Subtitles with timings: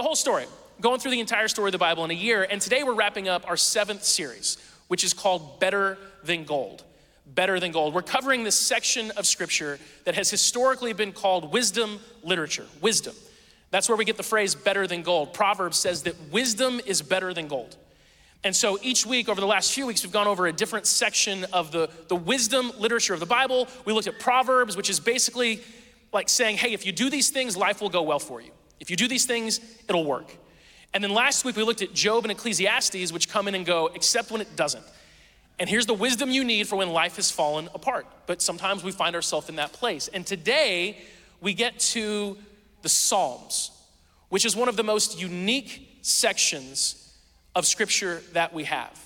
[0.00, 0.46] the whole story,
[0.80, 2.46] going through the entire story of the Bible in a year.
[2.50, 4.56] And today we're wrapping up our seventh series,
[4.88, 6.84] which is called Better Than Gold.
[7.26, 7.92] Better Than Gold.
[7.92, 12.64] We're covering this section of scripture that has historically been called wisdom literature.
[12.80, 13.14] Wisdom.
[13.70, 15.34] That's where we get the phrase better than gold.
[15.34, 17.76] Proverbs says that wisdom is better than gold.
[18.42, 21.44] And so each week, over the last few weeks, we've gone over a different section
[21.52, 23.68] of the, the wisdom literature of the Bible.
[23.84, 25.60] We looked at Proverbs, which is basically
[26.10, 28.50] like saying, hey, if you do these things, life will go well for you.
[28.80, 30.34] If you do these things, it'll work.
[30.92, 33.90] And then last week, we looked at Job and Ecclesiastes, which come in and go,
[33.94, 34.84] except when it doesn't.
[35.58, 38.06] And here's the wisdom you need for when life has fallen apart.
[38.26, 40.08] But sometimes we find ourselves in that place.
[40.08, 40.98] And today,
[41.40, 42.36] we get to
[42.82, 43.70] the Psalms,
[44.30, 47.14] which is one of the most unique sections
[47.54, 48.98] of scripture that we have.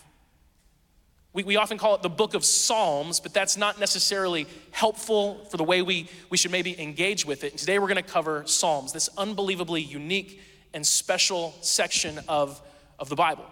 [1.35, 5.57] We, we often call it the book of Psalms, but that's not necessarily helpful for
[5.57, 7.51] the way we, we should maybe engage with it.
[7.51, 10.41] And today we're going to cover Psalms, this unbelievably unique
[10.73, 12.63] and special section of,
[13.01, 13.45] of the Bible.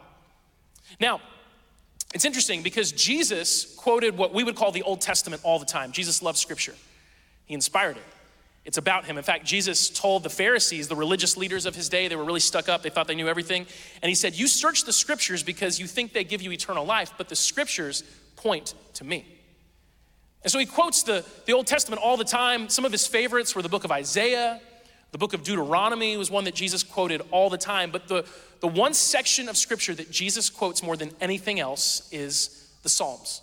[1.00, 1.20] Now,
[2.14, 5.90] it's interesting because Jesus quoted what we would call the Old Testament all the time.
[5.92, 6.74] Jesus loved scripture,
[7.46, 8.04] he inspired it.
[8.64, 9.18] It's about him.
[9.18, 12.40] In fact, Jesus told the Pharisees, the religious leaders of his day, they were really
[12.40, 13.66] stuck up, they thought they knew everything.
[14.02, 17.12] And he said, You search the scriptures because you think they give you eternal life,
[17.18, 18.04] but the scriptures
[18.36, 19.26] point to me.
[20.42, 22.68] And so he quotes the, the Old Testament all the time.
[22.68, 24.60] Some of his favorites were the book of Isaiah,
[25.12, 27.90] the book of Deuteronomy was one that Jesus quoted all the time.
[27.90, 28.24] But the,
[28.60, 33.42] the one section of scripture that Jesus quotes more than anything else is the Psalms.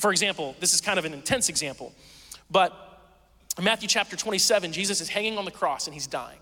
[0.00, 1.92] For example, this is kind of an intense example,
[2.50, 2.91] but
[3.58, 6.38] in Matthew chapter 27, Jesus is hanging on the cross and he's dying.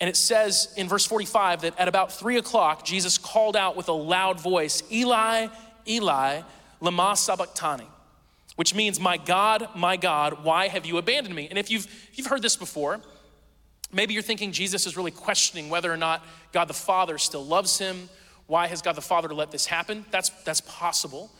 [0.00, 3.88] And it says in verse 45 that at about three o'clock, Jesus called out with
[3.88, 5.46] a loud voice, Eli,
[5.86, 6.42] Eli,
[6.82, 7.86] lema sabachthani,
[8.56, 11.48] which means, My God, my God, why have you abandoned me?
[11.48, 13.00] And if you've, if you've heard this before,
[13.92, 17.78] maybe you're thinking Jesus is really questioning whether or not God the Father still loves
[17.78, 18.08] him.
[18.46, 20.04] Why has God the Father let this happen?
[20.10, 21.30] That's, that's possible.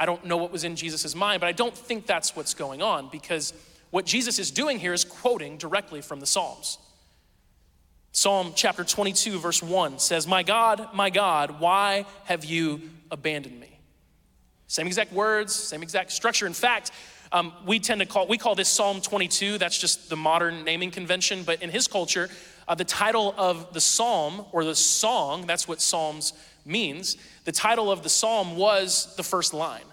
[0.00, 2.80] I don't know what was in Jesus' mind, but I don't think that's what's going
[2.80, 3.52] on because
[3.90, 6.78] what Jesus is doing here is quoting directly from the Psalms.
[8.10, 13.78] Psalm chapter 22, verse 1 says, My God, my God, why have you abandoned me?
[14.68, 16.46] Same exact words, same exact structure.
[16.46, 16.92] In fact,
[17.30, 19.58] um, we tend to call, we call this Psalm 22.
[19.58, 21.42] That's just the modern naming convention.
[21.42, 22.30] But in his culture,
[22.66, 26.32] uh, the title of the psalm or the song, that's what Psalms
[26.64, 29.84] means, the title of the psalm was the first line.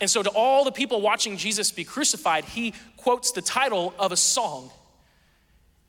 [0.00, 4.12] And so, to all the people watching Jesus be crucified, he quotes the title of
[4.12, 4.70] a song.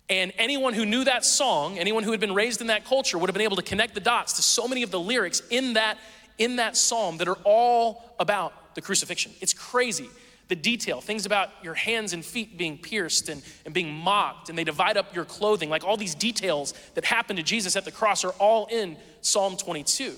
[0.10, 3.28] And anyone who knew that song, anyone who had been raised in that culture, would
[3.28, 5.98] have been able to connect the dots to so many of the lyrics in that,
[6.38, 9.32] in that psalm that are all about the crucifixion.
[9.42, 10.10] It's crazy.
[10.48, 14.56] The detail, things about your hands and feet being pierced and, and being mocked, and
[14.56, 15.72] they divide up your clothing.
[15.72, 19.58] Like all these details that happened to Jesus at the cross are all in Psalm
[19.58, 20.14] 22.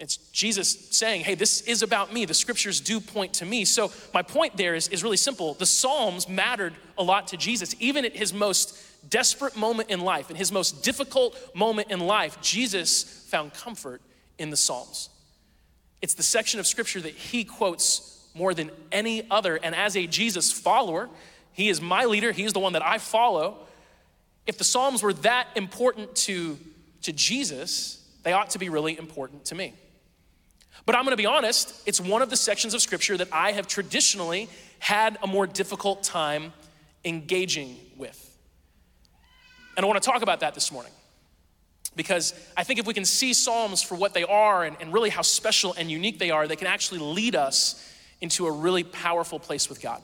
[0.00, 2.24] It's Jesus saying, hey, this is about me.
[2.24, 3.66] The scriptures do point to me.
[3.66, 5.52] So, my point there is, is really simple.
[5.54, 7.74] The Psalms mattered a lot to Jesus.
[7.80, 8.78] Even at his most
[9.10, 14.00] desperate moment in life, in his most difficult moment in life, Jesus found comfort
[14.38, 15.10] in the Psalms.
[16.00, 19.56] It's the section of scripture that he quotes more than any other.
[19.56, 21.10] And as a Jesus follower,
[21.52, 23.58] he is my leader, he is the one that I follow.
[24.46, 26.58] If the Psalms were that important to,
[27.02, 29.74] to Jesus, they ought to be really important to me.
[30.86, 33.66] But I'm gonna be honest, it's one of the sections of scripture that I have
[33.66, 34.48] traditionally
[34.78, 36.52] had a more difficult time
[37.04, 38.26] engaging with.
[39.76, 40.92] And I wanna talk about that this morning.
[41.96, 45.10] Because I think if we can see Psalms for what they are and, and really
[45.10, 47.84] how special and unique they are, they can actually lead us
[48.20, 50.02] into a really powerful place with God.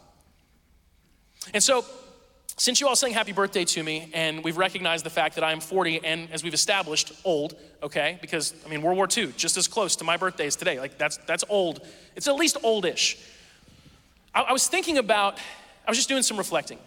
[1.54, 1.84] And so
[2.58, 5.52] since you all sang happy birthday to me, and we've recognized the fact that I
[5.52, 8.18] am 40 and, as we've established, old, okay?
[8.22, 10.80] Because, I mean, World War II, just as close to my birthday as today.
[10.80, 11.86] Like, that's, that's old.
[12.14, 13.18] It's at least oldish.
[14.34, 15.38] I, I was thinking about,
[15.86, 16.78] I was just doing some reflecting.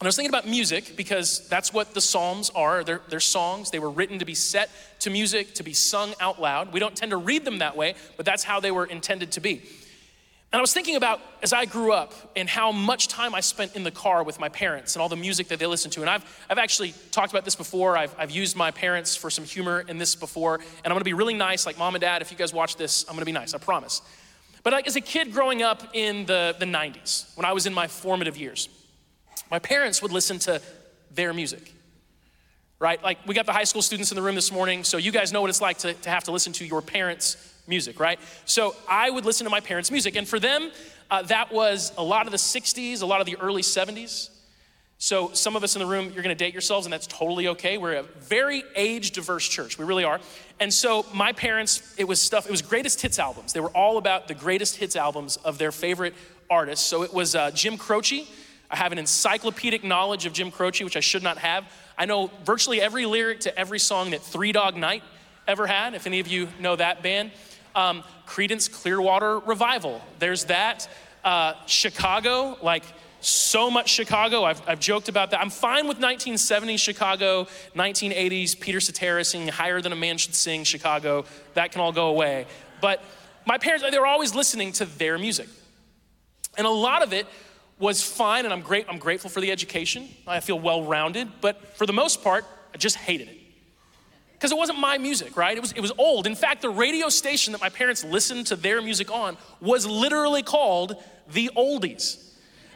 [0.00, 2.82] And I was thinking about music because that's what the Psalms are.
[2.82, 3.70] They're, they're songs.
[3.70, 4.70] They were written to be set
[5.00, 6.72] to music, to be sung out loud.
[6.72, 9.40] We don't tend to read them that way, but that's how they were intended to
[9.40, 9.68] be.
[10.50, 13.76] And I was thinking about as I grew up and how much time I spent
[13.76, 16.00] in the car with my parents and all the music that they listened to.
[16.00, 17.98] And I've, I've actually talked about this before.
[17.98, 20.54] I've, I've used my parents for some humor in this before.
[20.54, 23.04] And I'm gonna be really nice, like mom and dad, if you guys watch this,
[23.08, 24.00] I'm gonna be nice, I promise.
[24.62, 27.74] But like, as a kid growing up in the, the 90s, when I was in
[27.74, 28.70] my formative years,
[29.50, 30.62] my parents would listen to
[31.10, 31.72] their music
[32.80, 33.02] right?
[33.02, 35.32] Like we got the high school students in the room this morning, so you guys
[35.32, 37.36] know what it's like to, to have to listen to your parents'
[37.66, 38.18] music, right?
[38.44, 40.70] So I would listen to my parents' music, and for them,
[41.10, 44.30] uh, that was a lot of the 60s, a lot of the early 70s.
[45.00, 47.78] So, some of us in the room, you're gonna date yourselves, and that's totally okay.
[47.78, 49.78] We're a very age diverse church.
[49.78, 50.18] We really are.
[50.58, 53.52] And so, my parents, it was stuff, it was greatest hits albums.
[53.52, 56.14] They were all about the greatest hits albums of their favorite
[56.50, 56.84] artists.
[56.84, 58.26] So, it was uh, Jim Croce.
[58.70, 61.64] I have an encyclopedic knowledge of Jim Croce, which I should not have.
[61.96, 65.02] I know virtually every lyric to every song that Three Dog Night
[65.46, 67.32] ever had, if any of you know that band.
[67.74, 70.88] Um, Creedence Clearwater Revival, there's that.
[71.24, 72.84] Uh, Chicago, like,
[73.20, 74.44] so much Chicago.
[74.44, 75.40] I've, I've joked about that.
[75.40, 80.64] I'm fine with 1970s Chicago, 1980s Peter Cetera singing Higher Than a Man Should Sing
[80.64, 81.24] Chicago.
[81.54, 82.46] That can all go away.
[82.80, 83.02] But
[83.46, 85.48] my parents, they were always listening to their music.
[86.56, 87.26] And a lot of it
[87.78, 88.86] was fine, and I'm great.
[88.88, 90.08] I'm grateful for the education.
[90.26, 92.44] I feel well-rounded, but for the most part,
[92.74, 93.36] I just hated it.
[94.32, 95.56] Because it wasn't my music, right?
[95.56, 96.26] It was, it was old.
[96.26, 100.42] In fact, the radio station that my parents listened to their music on was literally
[100.42, 100.96] called
[101.32, 102.24] the Oldies.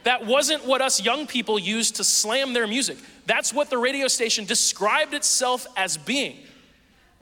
[0.03, 2.97] That wasn't what us young people used to slam their music.
[3.25, 6.37] That's what the radio station described itself as being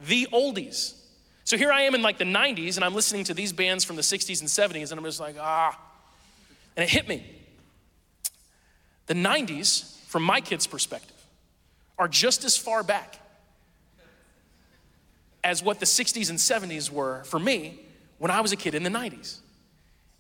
[0.08, 0.96] the oldies.
[1.44, 3.96] So here I am in like the 90s, and I'm listening to these bands from
[3.96, 5.78] the 60s and 70s, and I'm just like, ah.
[6.76, 7.24] And it hit me.
[9.12, 11.18] The 90s, from my kids' perspective,
[12.00, 13.20] are just as far back
[15.44, 17.82] as what the 60s and 70s were for me
[18.20, 19.40] when I was a kid in the 90s.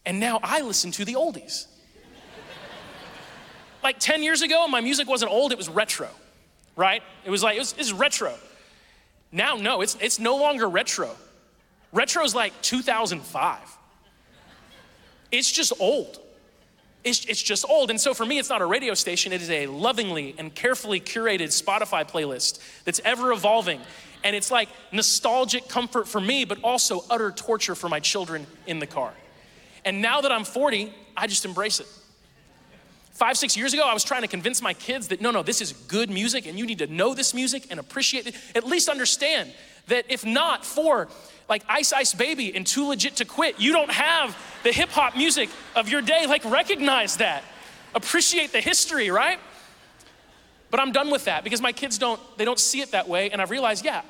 [0.06, 1.68] And now I listen to the oldies
[3.82, 6.10] like 10 years ago, my music wasn't old, it was retro,
[6.76, 7.02] right?
[7.24, 8.34] It was like, it was, it retro.
[9.32, 11.16] Now, no, it's, it's no longer retro.
[11.94, 13.58] Retro is like 2005.
[15.32, 16.20] It's just old.
[17.04, 17.90] It's, it's just old.
[17.90, 21.00] And so for me, it's not a radio station, it is a lovingly and carefully
[21.00, 23.82] curated Spotify playlist that's ever evolving.
[24.24, 28.80] And it's like nostalgic comfort for me, but also utter torture for my children in
[28.80, 29.14] the car.
[29.84, 31.88] And now that I'm 40, I just embrace it.
[33.14, 35.62] Five, six years ago, I was trying to convince my kids that no, no, this
[35.62, 38.36] is good music and you need to know this music and appreciate it.
[38.56, 39.52] At least understand
[39.88, 41.08] that if not for
[41.50, 45.16] like Ice Ice Baby and Too Legit to Quit, you don't have the hip hop
[45.18, 46.26] music of your day.
[46.26, 47.44] Like, recognize that.
[47.94, 49.38] Appreciate the history, right?
[50.70, 53.30] But I'm done with that because my kids don't, they don't see it that way.
[53.30, 54.02] And I've realized, yeah,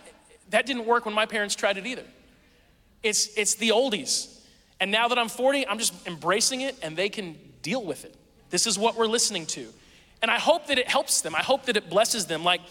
[0.51, 2.06] that didn't work when my parents tried it either.
[3.01, 4.39] It's, it's the oldies.
[4.79, 8.15] And now that I'm 40, I'm just embracing it and they can deal with it.
[8.51, 9.67] This is what we're listening to.
[10.21, 11.33] And I hope that it helps them.
[11.33, 12.44] I hope that it blesses them.
[12.44, 12.62] Like,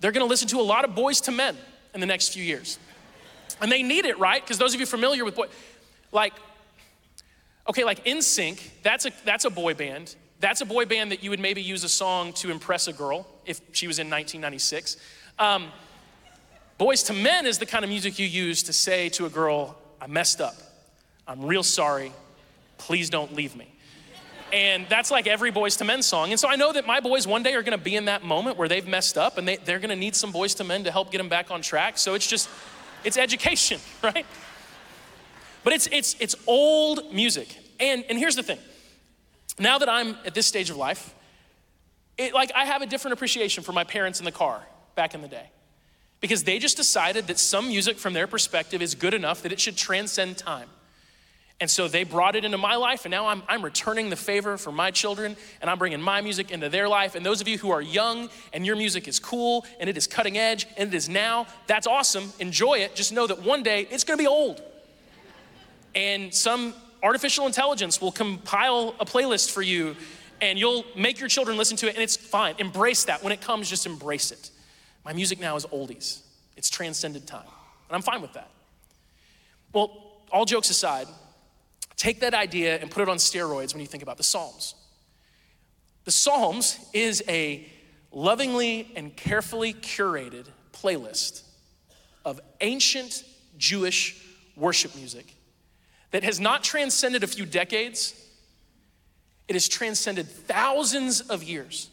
[0.00, 1.56] they're gonna listen to a lot of Boyz II Men
[1.94, 2.78] in the next few years.
[3.60, 4.42] And they need it, right?
[4.42, 5.46] Because those of you familiar with boy,
[6.10, 6.32] like,
[7.68, 10.14] okay, like NSYNC, that's a that's a boy band.
[10.40, 13.26] That's a boy band that you would maybe use a song to impress a girl
[13.46, 14.96] if she was in 1996.
[15.38, 15.68] Um,
[16.80, 19.78] Boyz II Men is the kind of music you use to say to a girl,
[20.00, 20.54] I messed up.
[21.28, 22.12] I'm real sorry.
[22.78, 23.71] Please don't leave me.
[24.52, 26.30] And that's like every Boyz II Men song.
[26.30, 28.58] And so I know that my boys one day are gonna be in that moment
[28.58, 31.10] where they've messed up and they, they're gonna need some Boyz II Men to help
[31.10, 31.96] get them back on track.
[31.96, 32.48] So it's just,
[33.02, 34.26] it's education, right?
[35.64, 37.56] But it's, it's, it's old music.
[37.80, 38.58] And, and here's the thing
[39.58, 41.14] now that I'm at this stage of life,
[42.18, 44.62] it, like I have a different appreciation for my parents in the car
[44.94, 45.50] back in the day
[46.20, 49.60] because they just decided that some music from their perspective is good enough that it
[49.60, 50.68] should transcend time.
[51.62, 54.58] And so they brought it into my life, and now I'm, I'm returning the favor
[54.58, 57.14] for my children, and I'm bringing my music into their life.
[57.14, 60.08] And those of you who are young and your music is cool and it is
[60.08, 62.32] cutting edge and it is now, that's awesome.
[62.40, 62.96] Enjoy it.
[62.96, 64.60] Just know that one day it's gonna be old.
[65.94, 69.94] And some artificial intelligence will compile a playlist for you,
[70.40, 72.56] and you'll make your children listen to it, and it's fine.
[72.58, 73.22] Embrace that.
[73.22, 74.50] When it comes, just embrace it.
[75.04, 76.22] My music now is oldies,
[76.56, 77.46] it's transcended time,
[77.88, 78.50] and I'm fine with that.
[79.72, 81.06] Well, all jokes aside,
[82.02, 84.74] Take that idea and put it on steroids when you think about the Psalms.
[86.02, 87.64] The Psalms is a
[88.10, 91.44] lovingly and carefully curated playlist
[92.24, 93.22] of ancient
[93.56, 94.20] Jewish
[94.56, 95.32] worship music
[96.10, 98.20] that has not transcended a few decades,
[99.46, 101.88] it has transcended thousands of years.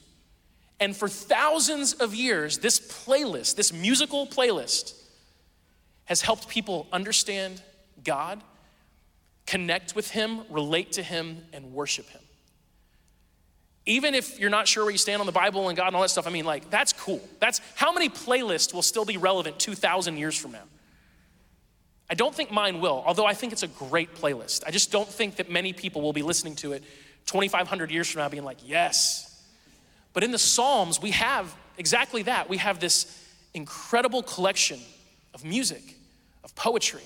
[0.80, 4.96] And for thousands of years, this playlist, this musical playlist,
[6.06, 7.62] has helped people understand
[8.04, 8.42] God
[9.50, 12.22] connect with Him, relate to Him, and worship Him.
[13.88, 16.04] Even if you're not sure where you stand on the Bible and God and all
[16.04, 17.20] that stuff, I mean, like, that's cool.
[17.40, 20.66] That's how many playlists will still be relevant 2,000 years from now?
[22.12, 24.64] I don't think mine will, although I think it's a great playlist.
[24.68, 26.84] I just don't think that many people will be listening to it
[27.26, 29.44] 2,500 years from now being like, yes.
[30.14, 32.50] But in the Psalms, we have exactly that.
[32.50, 33.26] We have this
[33.56, 34.80] incredible collection
[35.34, 35.96] of music,
[36.44, 37.02] of poetry,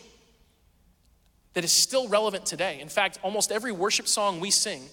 [1.54, 2.80] that is still relevant today.
[2.80, 4.84] In fact, almost every worship song we sing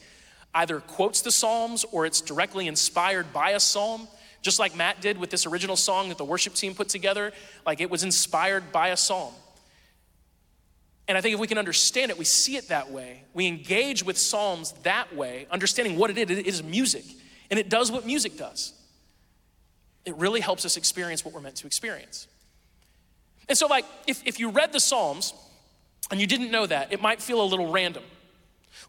[0.54, 4.08] either quotes the Psalms or it's directly inspired by a psalm,
[4.42, 7.32] just like Matt did with this original song that the worship team put together.
[7.64, 9.32] Like it was inspired by a psalm.
[11.10, 13.24] And I think if we can understand it, we see it that way.
[13.34, 16.38] We engage with Psalms that way, understanding what it is.
[16.38, 17.02] It is music,
[17.50, 18.74] and it does what music does.
[20.04, 22.28] It really helps us experience what we're meant to experience.
[23.48, 25.34] And so, like, if, if you read the Psalms
[26.10, 28.02] and you didn't know that, it might feel a little random.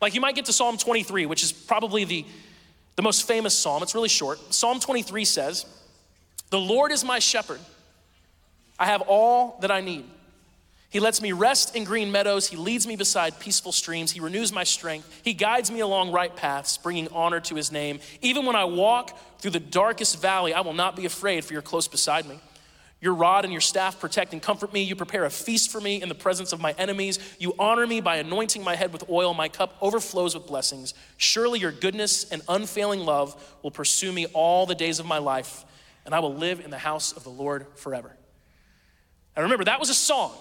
[0.01, 2.25] Like, you might get to Psalm 23, which is probably the,
[2.96, 3.84] the most famous psalm.
[3.84, 4.54] It's really short.
[4.54, 5.66] Psalm 23 says,
[6.50, 7.60] The Lord is my shepherd,
[8.80, 10.06] I have all that I need.
[10.90, 12.48] He lets me rest in green meadows.
[12.48, 14.12] He leads me beside peaceful streams.
[14.12, 15.22] He renews my strength.
[15.24, 18.01] He guides me along right paths, bringing honor to his name.
[18.22, 21.62] Even when I walk through the darkest valley, I will not be afraid, for you're
[21.62, 22.42] close beside me.
[23.01, 24.84] Your rod and your staff protect and comfort me.
[24.84, 27.17] You prepare a feast for me in the presence of my enemies.
[27.39, 29.34] You honor me by anointing my head with oil.
[29.34, 30.93] My cup overflows with blessings.
[31.17, 35.65] Surely your goodness and unfailing love will pursue me all the days of my life,
[36.05, 38.15] and I will live in the house of the Lord forever.
[39.36, 40.34] Now remember, that was a song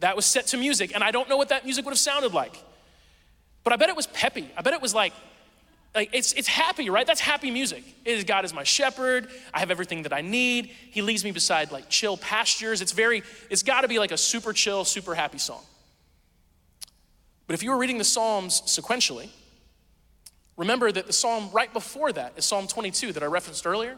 [0.00, 2.34] that was set to music, and I don't know what that music would have sounded
[2.34, 2.60] like.
[3.62, 4.50] But I bet it was peppy.
[4.56, 5.12] I bet it was like,
[5.94, 7.06] like it's, it's happy, right?
[7.06, 7.84] That's happy music.
[8.04, 9.28] It is God is my shepherd.
[9.52, 10.66] I have everything that I need.
[10.66, 12.80] He leads me beside like chill pastures.
[12.82, 15.62] It's very, it's got to be like a super chill, super happy song.
[17.46, 19.28] But if you were reading the Psalms sequentially,
[20.56, 23.96] remember that the psalm right before that is Psalm 22 that I referenced earlier.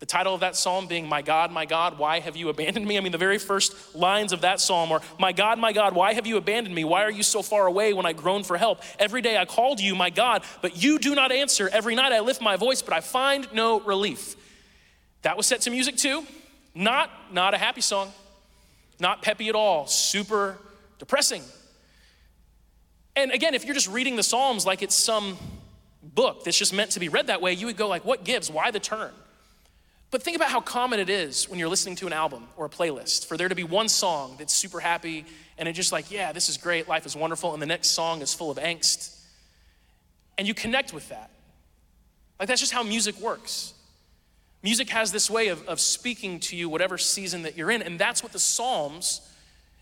[0.00, 2.98] The title of that psalm being, My God, my God, why have you abandoned me?
[2.98, 6.14] I mean, the very first lines of that psalm are, My God, my God, why
[6.14, 6.84] have you abandoned me?
[6.84, 8.82] Why are you so far away when I groan for help?
[8.98, 11.68] Every day I call to you, my God, but you do not answer.
[11.72, 14.36] Every night I lift my voice, but I find no relief.
[15.22, 16.26] That was set to music too.
[16.74, 18.12] Not, not a happy song,
[18.98, 20.58] not peppy at all, super
[20.98, 21.42] depressing.
[23.16, 25.38] And again, if you're just reading the Psalms like it's some
[26.02, 28.50] book that's just meant to be read that way, you would go like, what gives?
[28.50, 29.12] Why the turn?
[30.14, 32.68] But think about how common it is when you're listening to an album or a
[32.68, 35.24] playlist for there to be one song that's super happy
[35.58, 38.22] and it's just like, yeah, this is great, life is wonderful, and the next song
[38.22, 39.20] is full of angst.
[40.38, 41.30] And you connect with that.
[42.38, 43.74] Like, that's just how music works.
[44.62, 47.98] Music has this way of, of speaking to you, whatever season that you're in, and
[47.98, 49.20] that's what the Psalms,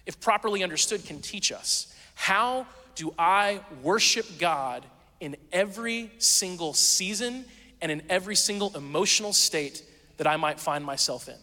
[0.06, 1.94] if properly understood, can teach us.
[2.14, 4.86] How do I worship God
[5.20, 7.44] in every single season
[7.82, 9.82] and in every single emotional state
[10.16, 11.36] that I might find myself in.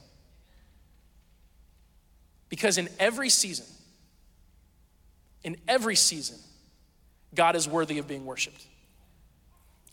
[2.49, 3.65] Because in every season,
[5.43, 6.37] in every season,
[7.33, 8.63] God is worthy of being worshiped.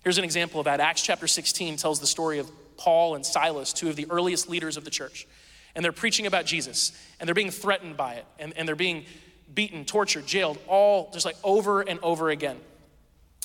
[0.03, 0.81] Here's an example of that.
[0.81, 4.77] Acts chapter 16 tells the story of Paul and Silas, two of the earliest leaders
[4.77, 5.27] of the church.
[5.75, 9.05] And they're preaching about Jesus, and they're being threatened by it, and, and they're being
[9.53, 12.57] beaten, tortured, jailed, all just like over and over again.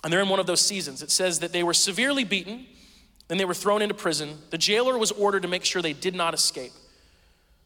[0.04, 1.04] And they're in one of those seasons.
[1.04, 2.66] It says that they were severely beaten
[3.32, 4.38] then they were thrown into prison.
[4.50, 6.74] The jailer was ordered to make sure they did not escape.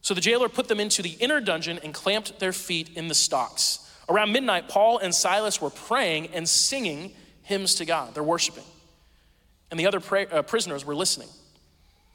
[0.03, 3.15] So the jailer put them into the inner dungeon and clamped their feet in the
[3.15, 3.79] stocks.
[4.07, 8.13] Around midnight, Paul and Silas were praying and singing hymns to God.
[8.13, 8.63] They're worshiping.
[9.71, 9.99] And the other
[10.31, 11.29] uh, prisoners were listening.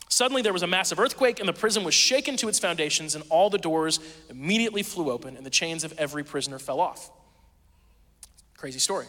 [0.08, 3.24] Suddenly, there was a massive earthquake, and the prison was shaken to its foundations, and
[3.30, 7.10] all the doors immediately flew open, and the chains of every prisoner fell off.
[8.56, 9.06] Crazy story.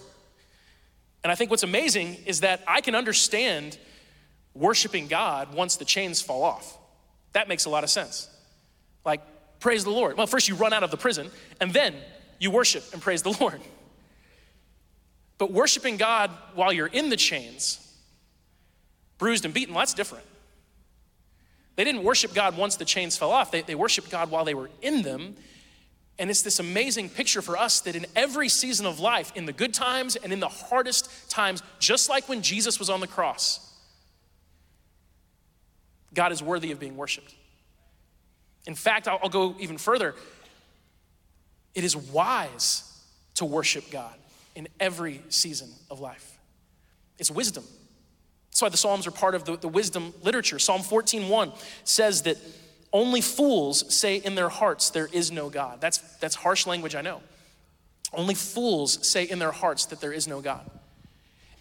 [1.24, 3.78] And I think what's amazing is that I can understand
[4.54, 6.78] worshiping God once the chains fall off.
[7.34, 8.30] That makes a lot of sense.
[9.06, 9.22] Like,
[9.60, 10.18] praise the Lord.
[10.18, 11.30] Well, first you run out of the prison,
[11.60, 11.96] and then
[12.40, 13.62] you worship and praise the Lord.
[15.38, 17.80] But worshiping God while you're in the chains,
[19.18, 20.26] bruised and beaten, well, that's different.
[21.76, 24.54] They didn't worship God once the chains fell off, they, they worshiped God while they
[24.54, 25.36] were in them.
[26.20, 29.54] And it's this amazing picture for us that in every season of life, in the
[29.54, 33.71] good times and in the hardest times, just like when Jesus was on the cross,
[36.14, 37.34] God is worthy of being worshiped.
[38.68, 40.14] In fact, I'll, I'll go even further.
[41.74, 42.88] It is wise
[43.36, 44.14] to worship God
[44.56, 46.38] in every season of life.
[47.18, 47.64] It's wisdom.
[48.50, 50.60] That's why the Psalms are part of the, the wisdom literature.
[50.60, 51.54] Psalm 14:1
[51.86, 52.38] says that
[52.94, 55.80] only fools say in their hearts there is no God.
[55.80, 57.22] That's, that's harsh language, I know.
[58.14, 60.70] Only fools say in their hearts that there is no God.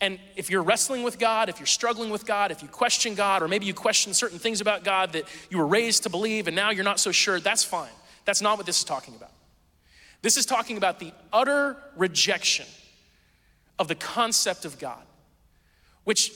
[0.00, 3.42] And if you're wrestling with God, if you're struggling with God, if you question God,
[3.42, 6.57] or maybe you question certain things about God that you were raised to believe and
[6.57, 7.90] now you're not so sure, that's fine.
[8.25, 9.33] That's not what this is talking about.
[10.23, 12.66] This is talking about the utter rejection
[13.78, 15.02] of the concept of God,
[16.04, 16.30] which,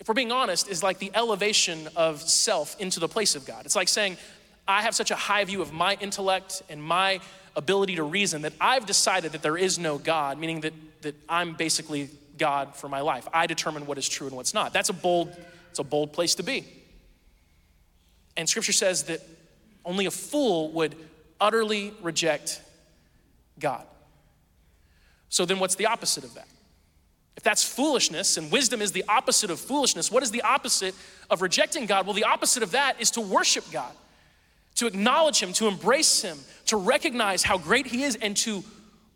[0.00, 3.64] if we're being honest, is like the elevation of self into the place of God.
[3.64, 4.16] It's like saying,
[4.66, 7.20] I have such a high view of my intellect and my
[7.54, 11.54] ability to reason that I've decided that there is no God, meaning that, that I'm
[11.54, 12.10] basically
[12.42, 13.28] God for my life.
[13.32, 14.72] I determine what is true and what's not.
[14.72, 15.32] That's a bold,
[15.70, 16.64] it's a bold place to be.
[18.36, 19.20] And scripture says that
[19.84, 20.96] only a fool would
[21.40, 22.60] utterly reject
[23.60, 23.86] God.
[25.28, 26.48] So then what's the opposite of that?
[27.36, 30.96] If that's foolishness and wisdom is the opposite of foolishness, what is the opposite
[31.30, 32.06] of rejecting God?
[32.06, 33.92] Well, the opposite of that is to worship God,
[34.74, 38.64] to acknowledge Him, to embrace Him, to recognize how great He is, and to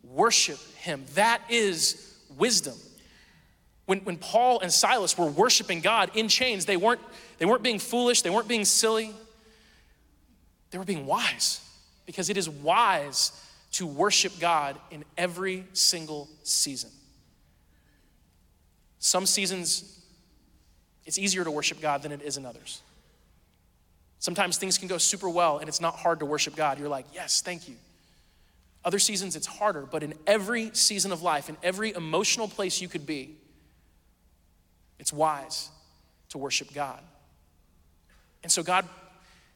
[0.05, 1.05] worship Him.
[1.17, 2.75] That is wisdom.
[3.87, 7.01] When, when Paul and Silas were worshiping God in chains, they weren't,
[7.39, 9.13] they weren't being foolish, they weren't being silly,
[10.71, 11.61] they were being wise
[12.05, 13.33] because it is wise
[13.73, 16.91] to worship God in every single season.
[18.99, 20.01] Some seasons,
[21.05, 22.83] it's easier to worship God than it is in others.
[24.19, 26.81] Sometimes things can go super well and it's not hard to worship God.
[26.81, 27.77] You're like, yes, thank you.
[28.85, 32.89] Other seasons it's harder, but in every season of life, in every emotional place you
[32.89, 33.37] could be,
[34.99, 35.71] it's wise
[36.31, 37.01] to worship God.
[38.43, 38.87] And so God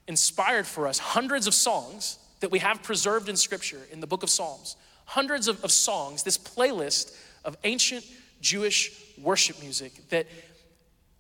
[0.06, 4.22] inspired for us hundreds of songs that we have preserved in Scripture in the book
[4.22, 4.76] of Psalms.
[5.04, 8.04] Hundreds of, of songs, this playlist of ancient
[8.40, 10.26] Jewish worship music that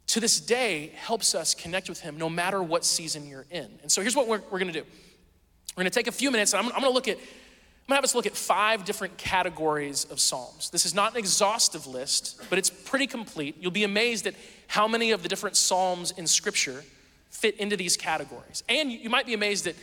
[0.08, 3.68] to this day helps us connect with Him no matter what season you're in.
[3.82, 4.84] And so here's what we're, we're gonna do
[5.76, 7.18] we're gonna take a few minutes and I'm, I'm gonna look at
[7.90, 10.70] I'm gonna have us look at five different categories of Psalms.
[10.70, 13.56] This is not an exhaustive list, but it's pretty complete.
[13.58, 14.36] You'll be amazed at
[14.68, 16.84] how many of the different Psalms in Scripture
[17.30, 18.62] fit into these categories.
[18.68, 19.74] And you might be amazed at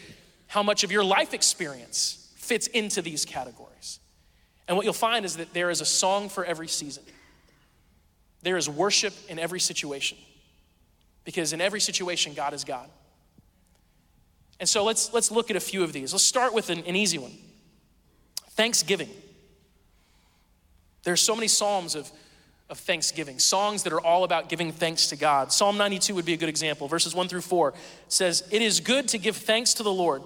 [0.47, 3.99] how much of your life experience fits into these categories.
[4.69, 7.03] And what you'll find is that there is a song for every season.
[8.41, 10.17] There is worship in every situation.
[11.25, 12.89] Because in every situation, God is God.
[14.61, 16.13] And so let's, let's look at a few of these.
[16.13, 17.33] Let's start with an, an easy one
[18.57, 19.09] Thanksgiving.
[21.03, 22.11] There are so many Psalms of
[22.69, 25.53] of thanksgiving, songs that are all about giving thanks to God.
[25.53, 26.87] Psalm 92 would be a good example.
[26.87, 27.73] Verses 1 through 4
[28.09, 30.21] says, It is good to give thanks to the Lord,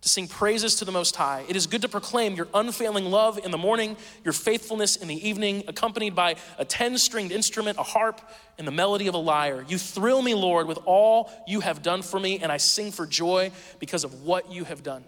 [0.00, 1.44] to sing praises to the Most High.
[1.46, 5.28] It is good to proclaim your unfailing love in the morning, your faithfulness in the
[5.28, 8.22] evening, accompanied by a 10 stringed instrument, a harp,
[8.56, 9.62] and the melody of a lyre.
[9.68, 13.06] You thrill me, Lord, with all you have done for me, and I sing for
[13.06, 15.04] joy because of what you have done.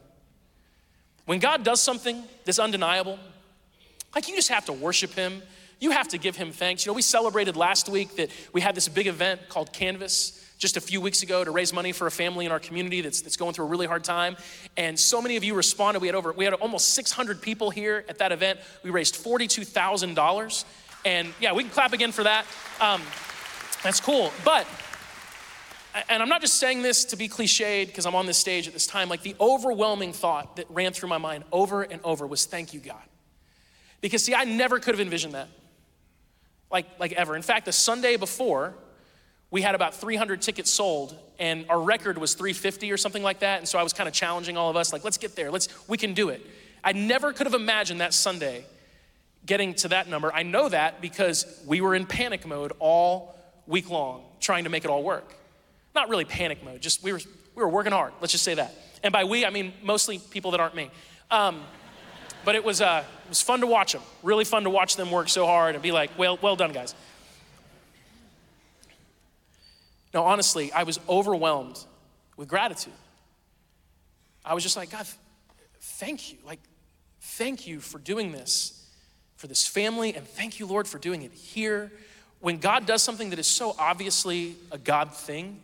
[1.30, 3.16] When God does something that's undeniable,
[4.14, 5.42] like you just have to worship Him
[5.80, 6.84] you have to give him thanks.
[6.84, 10.76] You know, we celebrated last week that we had this big event called Canvas just
[10.76, 13.38] a few weeks ago to raise money for a family in our community that's, that's
[13.38, 14.36] going through a really hard time.
[14.76, 16.00] And so many of you responded.
[16.00, 18.60] We had over, we had almost 600 people here at that event.
[18.84, 20.64] We raised $42,000.
[21.06, 22.44] And yeah, we can clap again for that.
[22.78, 23.00] Um,
[23.82, 24.32] that's cool.
[24.44, 24.66] But,
[26.08, 28.72] and I'm not just saying this to be cliched because I'm on this stage at
[28.72, 32.46] this time, like the overwhelming thought that ran through my mind over and over was
[32.46, 33.02] thank you, God.
[34.00, 35.48] Because see, I never could have envisioned that.
[36.70, 37.34] Like, like ever.
[37.36, 38.74] In fact, the Sunday before,
[39.50, 43.58] we had about 300 tickets sold and our record was 350 or something like that
[43.58, 45.50] and so i was kind of challenging all of us like let's get there.
[45.50, 46.46] Let's we can do it.
[46.84, 48.64] I never could have imagined that sunday
[49.44, 50.32] getting to that number.
[50.32, 53.34] I know that because we were in panic mode all
[53.66, 55.34] week long trying to make it all work
[55.94, 57.20] not really panic mode just we were
[57.54, 60.50] we were working hard let's just say that and by we i mean mostly people
[60.50, 60.90] that aren't me
[61.30, 61.62] um,
[62.44, 64.02] but it was, uh, it was fun to watch them.
[64.22, 66.94] Really fun to watch them work so hard and be like, well, well done, guys.
[70.12, 71.78] No, honestly, I was overwhelmed
[72.36, 72.94] with gratitude.
[74.44, 75.06] I was just like, God,
[75.80, 76.38] thank you.
[76.44, 76.58] Like,
[77.20, 78.76] thank you for doing this
[79.36, 81.90] for this family, and thank you, Lord, for doing it here.
[82.40, 85.60] When God does something that is so obviously a God thing,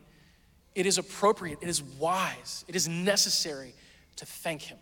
[0.76, 3.74] it is appropriate, it is wise, it is necessary
[4.16, 4.78] to thank Him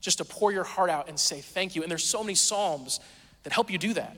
[0.00, 1.82] just to pour your heart out and say thank you.
[1.82, 3.00] And there's so many Psalms
[3.42, 4.16] that help you do that.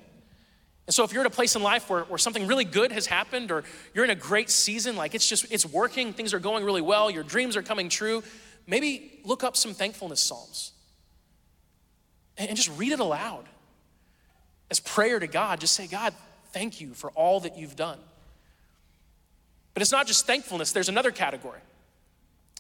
[0.87, 3.07] And so if you're at a place in life where, where something really good has
[3.07, 6.65] happened or you're in a great season, like it's just, it's working, things are going
[6.65, 8.23] really well, your dreams are coming true,
[8.67, 10.73] maybe look up some thankfulness Psalms
[12.37, 13.47] and, and just read it aloud.
[14.71, 16.15] As prayer to God, just say, God,
[16.53, 17.99] thank you for all that you've done.
[19.75, 21.61] But it's not just thankfulness, there's another category.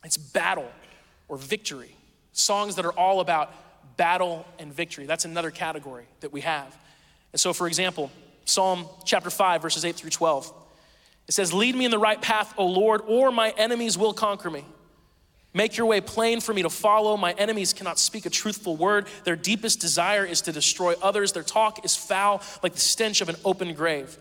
[0.04, 0.70] It's battle
[1.28, 1.94] or victory
[2.32, 3.52] songs that are all about
[3.96, 5.06] battle and victory.
[5.06, 6.76] That's another category that we have.
[7.32, 8.10] And so, for example,
[8.44, 10.52] Psalm chapter 5, verses 8 through 12,
[11.28, 14.50] it says, Lead me in the right path, O Lord, or my enemies will conquer
[14.50, 14.64] me.
[15.56, 17.16] Make your way plain for me to follow.
[17.16, 19.06] My enemies cannot speak a truthful word.
[19.22, 21.32] Their deepest desire is to destroy others.
[21.32, 24.18] Their talk is foul like the stench of an open grave.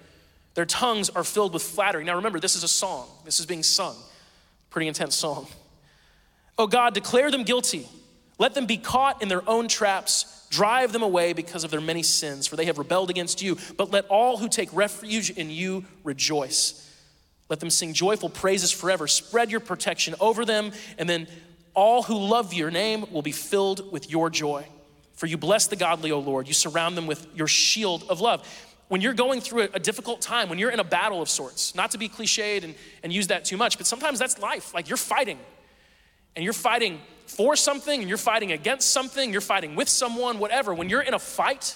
[0.55, 2.03] Their tongues are filled with flattery.
[2.03, 3.95] Now remember, this is a song, this is being sung.
[4.69, 5.47] Pretty intense song.
[6.57, 7.87] Oh God, declare them guilty
[8.37, 10.47] let them be caught in their own traps.
[10.49, 13.57] Drive them away because of their many sins, for they have rebelled against you.
[13.77, 16.79] But let all who take refuge in you rejoice.
[17.49, 19.07] Let them sing joyful praises forever.
[19.07, 21.27] Spread your protection over them, and then
[21.73, 24.65] all who love your name will be filled with your joy.
[25.13, 26.47] For you bless the godly, O Lord.
[26.47, 28.47] You surround them with your shield of love.
[28.93, 31.89] When you're going through a, difficult time, when you're in a battle of sorts, not
[31.89, 34.71] to be cliched and, and use that too much, but sometimes that's life.
[34.71, 35.39] Like you're fighting,
[36.35, 40.75] and you're fighting for something, and you're fighting against something, you're fighting with someone, whatever.
[40.75, 41.75] When you're in a fight,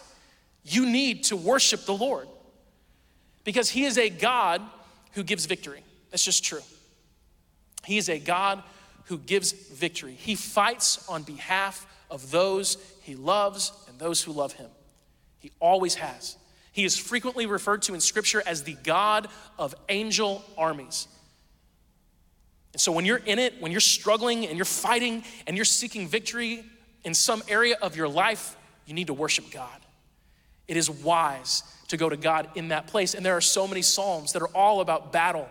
[0.63, 2.27] you need to worship the Lord
[3.43, 4.61] because He is a God
[5.13, 5.81] who gives victory.
[6.11, 6.61] That's just true.
[7.83, 8.61] He is a God
[9.05, 10.13] who gives victory.
[10.13, 14.69] He fights on behalf of those he loves and those who love him.
[15.39, 16.37] He always has.
[16.77, 21.07] He is frequently referred to in Scripture as the God of angel armies.
[22.71, 26.07] And so when you're in it, when you're struggling and you're fighting and you're seeking
[26.07, 26.63] victory
[27.03, 29.79] in some area of your life, you need to worship God.
[30.67, 33.15] It is wise to go to God in that place.
[33.15, 35.49] And there are so many Psalms that are all about battle,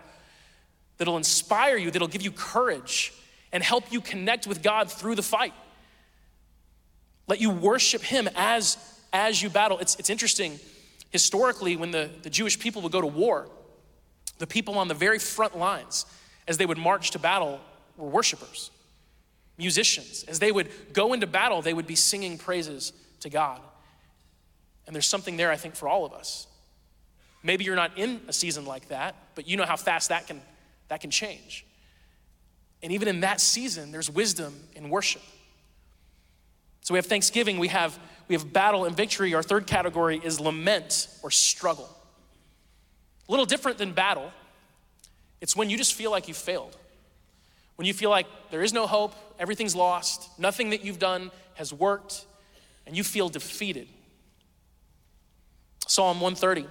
[0.97, 3.11] that'll inspire you, that'll give you courage
[3.51, 5.53] and help you connect with God through the fight.
[7.27, 8.77] Let you worship Him as,
[9.11, 9.77] as you battle.
[9.79, 10.57] It's, it's interesting.
[11.17, 13.49] Historically, when the, the Jewish people would go to war,
[14.37, 16.05] the people on the very front lines,
[16.47, 17.59] as they would march to battle,
[17.97, 18.69] were worshipers,
[19.57, 20.23] musicians.
[20.27, 23.59] As they would go into battle, they would be singing praises to God.
[24.85, 26.45] And there's something there, I think, for all of us.
[27.41, 30.39] Maybe you're not in a season like that, but you know how fast that can,
[30.89, 31.65] that can change.
[32.83, 35.23] And even in that season, there's wisdom in worship.
[36.87, 39.35] So we have thanksgiving, we have, we have battle and victory.
[39.35, 41.89] Our third category is lament or struggle.
[43.27, 44.31] A little different than battle,
[45.41, 46.77] it's when you just feel like you failed.
[47.75, 51.73] When you feel like there is no hope, everything's lost, nothing that you've done has
[51.73, 52.25] worked,
[52.85, 53.89] and you feel defeated.
[55.87, 56.67] Psalm 130,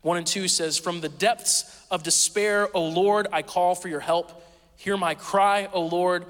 [0.00, 4.00] 1 and 2 says, From the depths of despair, O Lord, I call for your
[4.00, 4.42] help.
[4.76, 6.24] Hear my cry, O Lord.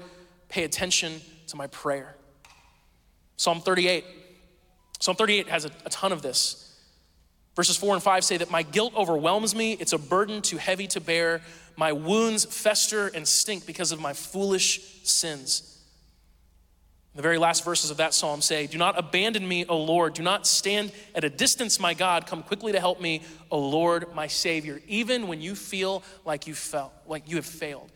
[0.49, 2.17] Pay attention to my prayer.
[3.41, 4.05] Psalm 38.
[4.99, 6.77] Psalm 38 has a, a ton of this.
[7.55, 9.73] Verses 4 and 5 say that my guilt overwhelms me.
[9.79, 11.41] It's a burden too heavy to bear.
[11.75, 15.83] My wounds fester and stink because of my foolish sins.
[17.15, 20.13] The very last verses of that psalm say, Do not abandon me, O Lord.
[20.13, 22.27] Do not stand at a distance, my God.
[22.27, 26.53] Come quickly to help me, O Lord, my Savior, even when you feel like you
[26.53, 27.91] felt, like you have failed.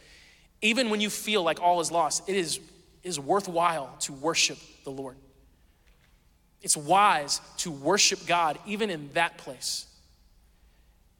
[0.64, 4.58] Even when you feel like all is lost, it is, it is worthwhile to worship
[4.84, 5.18] the Lord.
[6.66, 9.86] It's wise to worship God even in that place.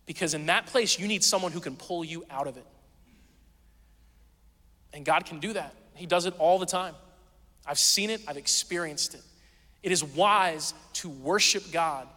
[0.08, 2.66] Because in that place, you need someone who can pull you out of it.
[4.92, 5.76] And God can do that.
[5.94, 6.96] He does it all the time.
[7.64, 9.22] I've seen it, I've experienced it.
[9.84, 12.08] It is wise to worship God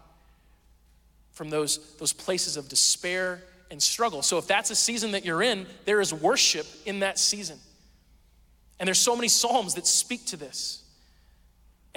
[1.33, 4.23] from those, those places of despair and struggle.
[4.23, 7.59] So if that's a season that you're in, there is worship in that season.
[8.81, 10.83] And there's so many psalms that speak to this.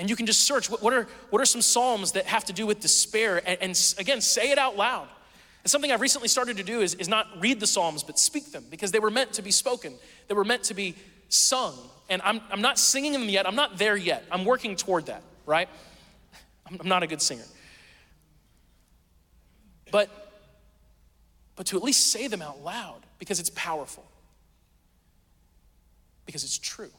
[0.02, 2.54] And you can just search what, what are, what are some psalms that have to
[2.54, 3.40] do with despair?
[3.46, 5.08] And, and, again, say it out loud.
[5.64, 8.52] And something I've recently started to do is, is not read the psalms, but speak
[8.52, 9.94] them because they were meant to be spoken,
[10.28, 10.96] they were meant to be
[11.30, 11.78] sung.
[12.10, 14.26] And I'm, I'm not singing them yet, I'm not there yet.
[14.32, 15.70] I'm working toward that, right?
[16.66, 17.46] I'm, I'm not a good singer.
[19.92, 20.10] But
[21.56, 24.10] but to at least say them out loud because it's powerful,
[26.26, 26.90] because it's true.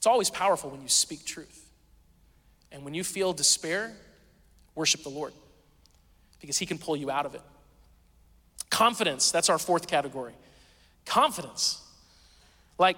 [0.00, 1.70] It's always powerful when you speak truth.
[2.72, 3.92] And when you feel despair,
[4.74, 5.34] worship the Lord
[6.40, 7.42] because He can pull you out of it.
[8.70, 10.32] Confidence, that's our fourth category.
[11.04, 11.82] Confidence.
[12.78, 12.96] Like,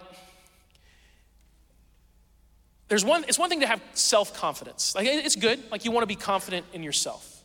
[2.86, 4.94] there's one, it's one thing to have self confidence.
[4.94, 5.58] Like, it's good.
[5.72, 7.42] Like, you want to be confident in yourself.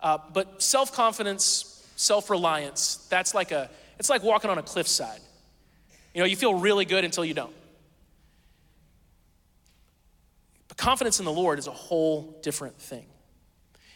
[0.00, 5.20] Uh, but self confidence self-reliance, that's like a, it's like walking on a cliffside.
[6.14, 7.54] You know, you feel really good until you don't.
[10.74, 13.06] But confidence in the Lord is a whole different thing.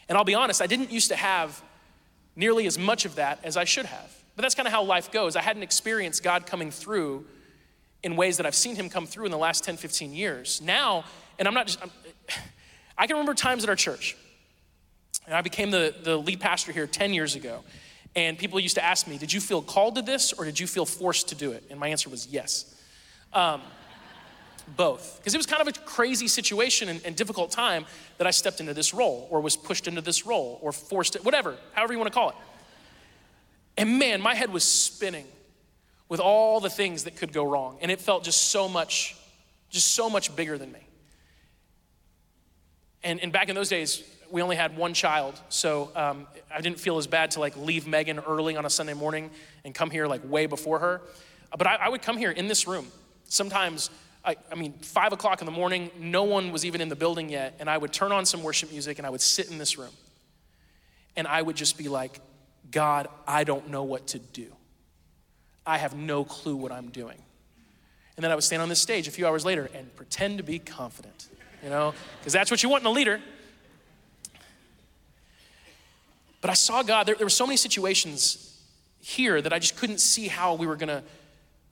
[0.09, 1.63] And I'll be honest, I didn't used to have
[2.37, 4.15] nearly as much of that as I should have.
[4.37, 5.37] But that's kind of how life goes.
[5.37, 7.27] I hadn't experienced God coming through
[8.03, 10.61] in ways that I've seen him come through in the last 10, 15 years.
[10.63, 11.05] Now,
[11.39, 11.91] and I'm not just, I'm,
[12.97, 14.17] I can remember times at our church,
[15.27, 17.65] and I became the, the lead pastor here 10 years ago.
[18.15, 20.67] And people used to ask me, Did you feel called to this or did you
[20.67, 21.65] feel forced to do it?
[21.71, 22.75] And my answer was yes.
[23.33, 23.63] Um,
[24.77, 25.19] both.
[25.19, 27.87] Because it was kind of a crazy situation and, and, difficult time
[28.19, 31.25] that I stepped into this role or was pushed into this role or forced it,
[31.25, 32.37] whatever, however you want to call it.
[33.77, 35.27] And man, my head was spinning
[36.09, 37.79] with all the things that could go wrong.
[37.81, 39.17] And it felt just so much,
[39.71, 40.81] just so much bigger than me.
[43.03, 46.79] And, and back in those days, we only had one child, so um, I didn't
[46.79, 49.31] feel as bad to like leave Megan early on a Sunday morning
[49.65, 51.01] and come here like way before her.
[51.57, 52.87] But I, I would come here in this room.
[53.25, 53.91] Sometimes,
[54.25, 57.29] I, I mean, five o'clock in the morning, no one was even in the building
[57.29, 59.79] yet, and I would turn on some worship music and I would sit in this
[59.79, 59.93] room.
[61.17, 62.21] And I would just be like,
[62.71, 64.47] God, I don't know what to do.
[65.67, 67.19] I have no clue what I'm doing.
[68.17, 70.45] And then I would stand on this stage a few hours later and pretend to
[70.45, 71.29] be confident,
[71.63, 73.21] you know, because that's what you want in a leader.
[76.41, 78.61] But I saw God, there, there were so many situations
[79.01, 81.03] here that I just couldn't see how we were gonna,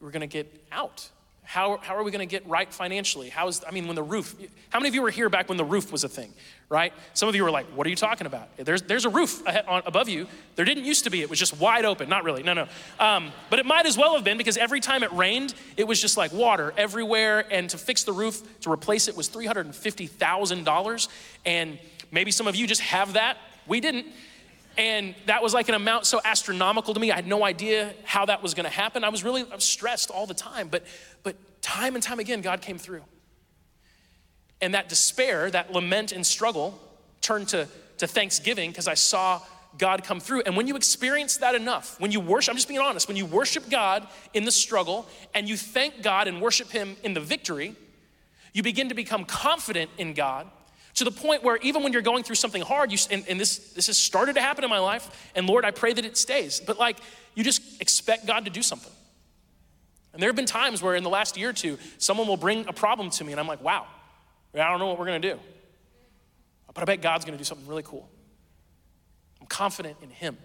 [0.00, 1.08] we were gonna get out.
[1.46, 3.28] How, how are we gonna get right financially?
[3.28, 4.34] How is, I mean, when the roof,
[4.70, 6.34] how many of you were here back when the roof was a thing,
[6.68, 6.92] right?
[7.14, 8.48] Some of you were like, what are you talking about?
[8.56, 10.26] There's, there's a roof above you.
[10.56, 12.08] There didn't used to be, it was just wide open.
[12.08, 12.66] Not really, no, no.
[12.98, 16.00] Um, but it might as well have been because every time it rained, it was
[16.00, 17.44] just like water everywhere.
[17.48, 21.08] And to fix the roof, to replace it was $350,000.
[21.44, 21.78] And
[22.10, 23.38] maybe some of you just have that.
[23.68, 24.06] We didn't.
[24.78, 27.10] And that was like an amount so astronomical to me.
[27.10, 29.04] I had no idea how that was going to happen.
[29.04, 30.68] I was really I was stressed all the time.
[30.68, 30.84] But,
[31.22, 33.02] but time and time again, God came through.
[34.60, 36.78] And that despair, that lament and struggle
[37.20, 39.40] turned to, to thanksgiving because I saw
[39.78, 40.42] God come through.
[40.42, 43.26] And when you experience that enough, when you worship, I'm just being honest, when you
[43.26, 47.74] worship God in the struggle and you thank God and worship Him in the victory,
[48.52, 50.46] you begin to become confident in God
[50.96, 53.58] to the point where even when you're going through something hard, you, and, and this,
[53.74, 56.58] this has started to happen in my life, and Lord, I pray that it stays.
[56.58, 56.96] But like,
[57.34, 58.92] you just expect God to do something.
[60.14, 62.66] And there have been times where in the last year or two, someone will bring
[62.66, 63.86] a problem to me, and I'm like, wow,
[64.54, 65.38] I don't know what we're gonna do.
[66.72, 68.08] But I bet God's gonna do something really cool.
[69.40, 70.38] I'm confident in Him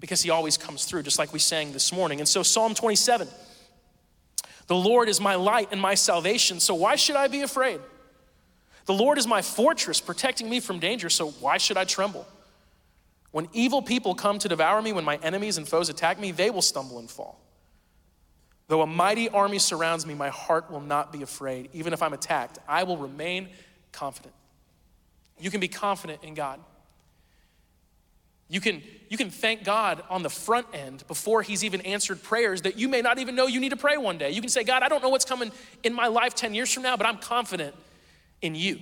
[0.00, 2.20] because He always comes through, just like we sang this morning.
[2.20, 3.28] And so, Psalm 27
[4.68, 7.80] the Lord is my light and my salvation, so why should I be afraid?
[8.90, 12.26] The Lord is my fortress, protecting me from danger, so why should I tremble?
[13.30, 16.50] When evil people come to devour me, when my enemies and foes attack me, they
[16.50, 17.40] will stumble and fall.
[18.66, 21.68] Though a mighty army surrounds me, my heart will not be afraid.
[21.72, 23.50] Even if I'm attacked, I will remain
[23.92, 24.34] confident.
[25.38, 26.58] You can be confident in God.
[28.48, 32.62] You can, you can thank God on the front end before He's even answered prayers
[32.62, 34.32] that you may not even know you need to pray one day.
[34.32, 35.52] You can say, God, I don't know what's coming
[35.84, 37.76] in my life 10 years from now, but I'm confident
[38.42, 38.78] in you.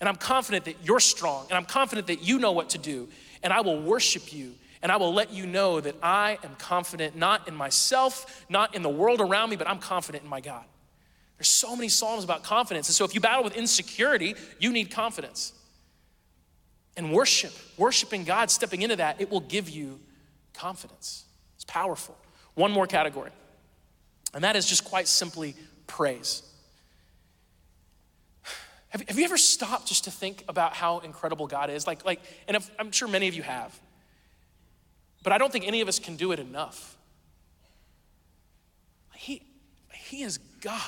[0.00, 3.08] And I'm confident that you're strong, and I'm confident that you know what to do,
[3.42, 7.16] and I will worship you, and I will let you know that I am confident
[7.16, 10.64] not in myself, not in the world around me, but I'm confident in my God.
[11.38, 12.88] There's so many Psalms about confidence.
[12.88, 15.52] And so if you battle with insecurity, you need confidence.
[16.96, 20.00] And worship, worshiping God, stepping into that, it will give you
[20.54, 21.24] confidence.
[21.56, 22.16] It's powerful.
[22.54, 23.30] One more category,
[24.32, 25.54] and that is just quite simply
[25.86, 26.42] praise.
[28.96, 31.86] Have, have you ever stopped just to think about how incredible God is?
[31.86, 33.78] Like, like, and if, I'm sure many of you have,
[35.22, 36.96] but I don't think any of us can do it enough.
[39.14, 39.42] He,
[39.92, 40.80] he is God.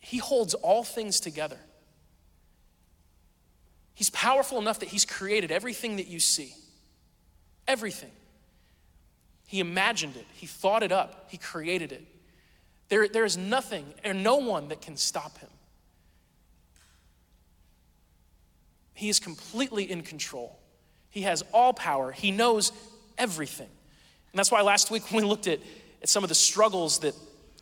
[0.00, 1.58] He holds all things together.
[3.94, 6.54] He's powerful enough that He's created everything that you see.
[7.66, 8.12] Everything.
[9.48, 12.04] He imagined it, He thought it up, He created it.
[12.88, 15.50] There, there is nothing and no one that can stop him.
[18.94, 20.58] He is completely in control.
[21.10, 22.10] He has all power.
[22.10, 22.72] He knows
[23.16, 23.68] everything.
[23.68, 25.60] And that's why last week when we looked at,
[26.02, 27.14] at some of the struggles that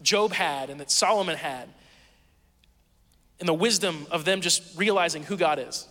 [0.03, 1.69] Job had and that Solomon had,
[3.39, 5.87] and the wisdom of them just realizing who God is.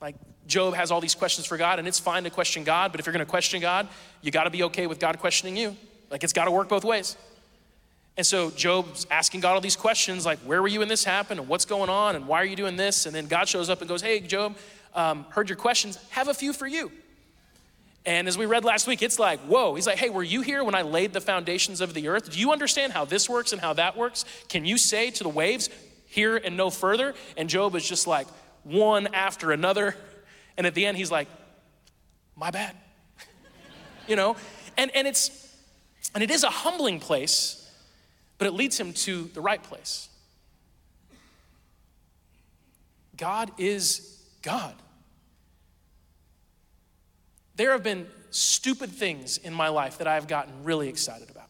[0.00, 0.14] Like
[0.46, 3.06] Job has all these questions for God, and it's fine to question God, but if
[3.06, 3.88] you're gonna question God,
[4.22, 5.76] you gotta be okay with God questioning you.
[6.10, 7.16] Like it's gotta work both ways.
[8.18, 11.38] And so Job's asking God all these questions like, where were you when this happened?
[11.38, 12.16] And what's going on?
[12.16, 13.06] And why are you doing this?
[13.06, 14.56] And then God shows up and goes, hey, Job,
[14.92, 15.96] um, heard your questions.
[16.10, 16.90] Have a few for you.
[18.04, 19.76] And as we read last week, it's like, whoa.
[19.76, 22.32] He's like, hey, were you here when I laid the foundations of the earth?
[22.32, 24.24] Do you understand how this works and how that works?
[24.48, 25.70] Can you say to the waves,
[26.08, 27.14] here and no further?
[27.36, 28.26] And Job is just like,
[28.64, 29.94] one after another.
[30.56, 31.28] And at the end, he's like,
[32.34, 32.74] my bad.
[34.08, 34.34] you know?
[34.76, 35.54] And, and it's,
[36.16, 37.57] and it is a humbling place
[38.38, 40.08] but it leads him to the right place.
[43.16, 44.74] God is God.
[47.56, 51.48] There have been stupid things in my life that I have gotten really excited about.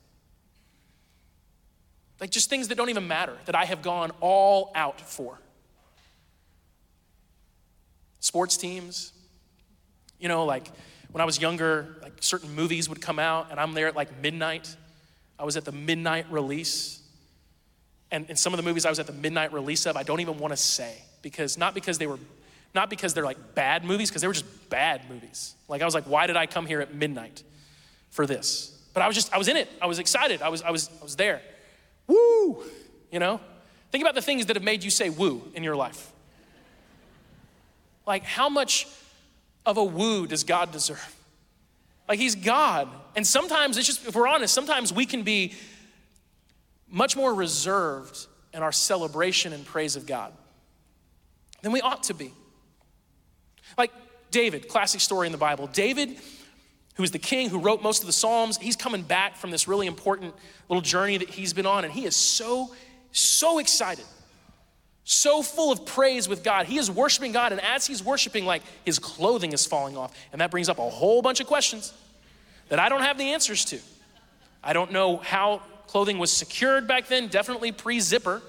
[2.21, 5.39] Like just things that don't even matter, that I have gone all out for.
[8.21, 9.13] Sports teams,
[10.19, 10.69] you know, like
[11.13, 14.21] when I was younger, like certain movies would come out and I'm there at like
[14.21, 14.75] midnight
[15.39, 17.01] I was at the midnight release.
[18.11, 20.21] And in some of the movies I was at the midnight release of, I don't
[20.21, 20.97] even want to say.
[21.23, 22.19] because not because they were
[22.75, 25.55] not because they're like bad movies, because they were just bad movies.
[25.69, 27.43] Like I was like, why did I come here at midnight
[28.11, 28.79] for this?
[28.93, 29.69] But I was just, I was in it.
[29.81, 30.43] I was excited.
[30.43, 31.41] I was, I was, I was there.
[32.07, 32.63] Woo!
[33.11, 33.41] You know?
[33.91, 36.13] Think about the things that have made you say woo in your life.
[38.07, 38.87] Like, how much
[39.65, 41.15] of a woo does God deserve?
[42.09, 42.89] Like, He's God.
[43.15, 45.55] And sometimes, it's just, if we're honest, sometimes we can be
[46.89, 50.33] much more reserved in our celebration and praise of God
[51.63, 52.33] than we ought to be.
[53.77, 53.93] Like
[54.31, 55.67] David, classic story in the Bible.
[55.67, 56.19] David,
[56.95, 59.69] who is the king who wrote most of the Psalms, he's coming back from this
[59.69, 60.35] really important
[60.69, 62.75] little journey that he's been on, and he is so,
[63.13, 64.05] so excited,
[65.11, 66.67] so full of praise with God.
[66.67, 70.15] He is worshiping God, and as he's worshiping, like his clothing is falling off.
[70.33, 71.95] And that brings up a whole bunch of questions
[72.69, 73.79] that I don't have the answers to.
[74.63, 78.43] I don't know how clothing was secured back then, definitely pre zipper,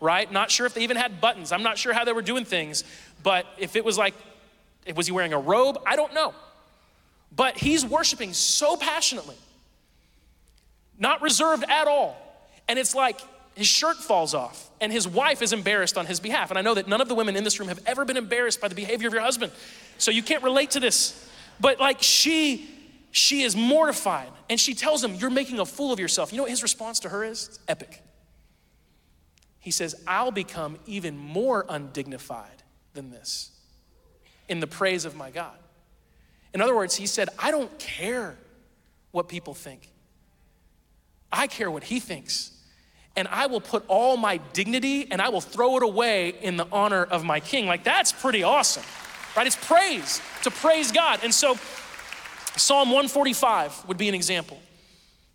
[0.00, 0.30] right?
[0.30, 1.50] Not sure if they even had buttons.
[1.50, 2.84] I'm not sure how they were doing things,
[3.22, 4.12] but if it was like
[4.94, 5.78] was he wearing a robe?
[5.86, 6.34] I don't know.
[7.34, 9.36] But he's worshiping so passionately,
[10.98, 12.16] not reserved at all.
[12.68, 13.20] And it's like
[13.54, 16.50] his shirt falls off and his wife is embarrassed on his behalf.
[16.50, 18.60] And I know that none of the women in this room have ever been embarrassed
[18.60, 19.52] by the behavior of your husband.
[19.98, 21.28] So you can't relate to this.
[21.60, 22.68] But like she
[23.12, 26.32] she is mortified and she tells him, You're making a fool of yourself.
[26.32, 27.48] You know what his response to her is?
[27.48, 28.02] It's epic.
[29.60, 32.62] He says, I'll become even more undignified
[32.94, 33.50] than this
[34.48, 35.56] in the praise of my God.
[36.52, 38.36] In other words, he said, I don't care
[39.12, 39.88] what people think.
[41.30, 42.50] I care what he thinks.
[43.14, 46.66] And I will put all my dignity and I will throw it away in the
[46.72, 47.66] honor of my king.
[47.66, 48.84] Like, that's pretty awesome,
[49.36, 49.46] right?
[49.46, 51.20] It's praise, to praise God.
[51.22, 51.56] And so,
[52.56, 54.58] Psalm 145 would be an example.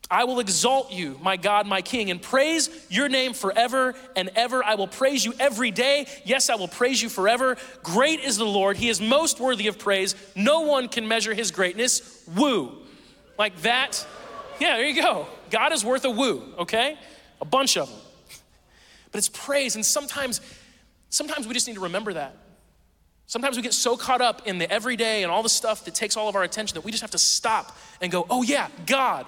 [0.09, 4.63] I will exalt you, my God, my King, and praise your name forever and ever.
[4.63, 6.07] I will praise you every day.
[6.23, 7.57] Yes, I will praise you forever.
[7.83, 8.77] Great is the Lord.
[8.77, 10.15] He is most worthy of praise.
[10.33, 12.23] No one can measure his greatness.
[12.35, 12.71] Woo.
[13.37, 14.05] Like that.
[14.59, 15.27] Yeah, there you go.
[15.49, 16.97] God is worth a woo, okay?
[17.41, 17.99] A bunch of them.
[19.11, 20.41] But it's praise, and sometimes,
[21.09, 22.35] sometimes we just need to remember that.
[23.25, 26.15] Sometimes we get so caught up in the everyday and all the stuff that takes
[26.15, 29.25] all of our attention that we just have to stop and go, oh yeah, God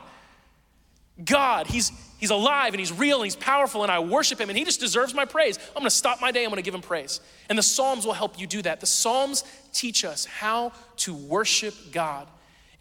[1.23, 4.57] God, he's, he's alive and he's real and he's powerful and I worship him and
[4.57, 5.57] he just deserves my praise.
[5.75, 7.19] I'm gonna stop my day, I'm gonna give him praise.
[7.49, 8.79] And the Psalms will help you do that.
[8.79, 9.43] The Psalms
[9.73, 12.27] teach us how to worship God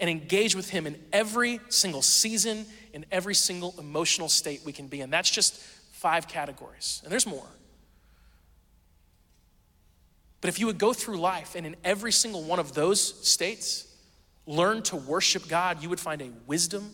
[0.01, 2.65] and engage with him in every single season,
[2.99, 5.09] in every single emotional state we can be in.
[5.09, 5.55] That's just
[5.93, 7.47] five categories, and there's more.
[10.41, 13.87] But if you would go through life and in every single one of those states,
[14.47, 16.91] learn to worship God, you would find a wisdom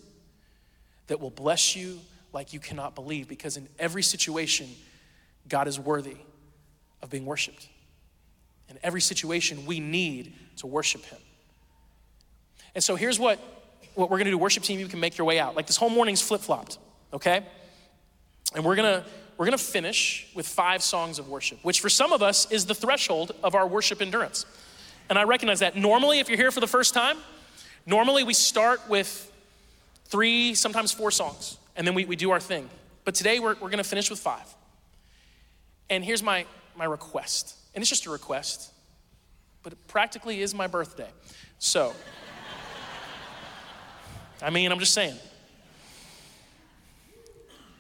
[1.07, 2.01] that will bless you
[2.35, 4.69] like you cannot believe because in every situation,
[5.49, 6.17] God is worthy
[7.03, 7.67] of being worshiped.
[8.69, 11.21] In every situation, we need to worship Him.
[12.75, 13.39] And so here's what,
[13.95, 15.57] what we're gonna do worship team, you can make your way out.
[15.57, 16.79] Like this whole morning's flip flopped,
[17.13, 17.45] okay?
[18.55, 19.05] And we're gonna
[19.37, 22.75] we're gonna finish with five songs of worship, which for some of us is the
[22.75, 24.47] threshold of our worship endurance.
[25.09, 25.77] And I recognize that.
[25.77, 27.19] Normally, if you're here for the first time,
[27.85, 29.31] normally we start with
[30.07, 32.71] three, sometimes four songs, and then we, we do our thing.
[33.05, 34.55] But today we're, we're gonna finish with five.
[35.91, 38.73] And here's my, my request, and it's just a request,
[39.63, 41.11] but it practically is my birthday.
[41.59, 41.93] So,
[44.45, 45.17] I mean, I'm just saying.